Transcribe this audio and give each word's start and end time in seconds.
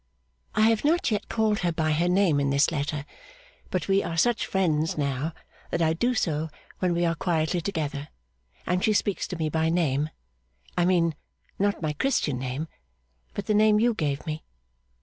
I 0.55 0.61
have 0.61 0.83
not 0.83 1.11
yet 1.11 1.29
called 1.29 1.59
her 1.59 1.71
by 1.71 1.91
her 1.91 2.09
name 2.09 2.39
in 2.39 2.49
this 2.49 2.71
letter, 2.71 3.05
but 3.69 3.87
we 3.87 4.01
are 4.01 4.17
such 4.17 4.47
friends 4.47 4.97
now 4.97 5.31
that 5.69 5.79
I 5.79 5.93
do 5.93 6.15
so 6.15 6.49
when 6.79 6.95
we 6.95 7.05
are 7.05 7.13
quietly 7.13 7.61
together, 7.61 8.07
and 8.65 8.83
she 8.83 8.93
speaks 8.93 9.27
to 9.27 9.37
me 9.37 9.47
by 9.47 9.65
my 9.65 9.69
name 9.69 10.09
I 10.75 10.85
mean, 10.85 11.13
not 11.59 11.83
my 11.83 11.93
Christian 11.93 12.39
name, 12.39 12.67
but 13.35 13.45
the 13.45 13.53
name 13.53 13.79
you 13.79 13.93
gave 13.93 14.25
me. 14.25 14.43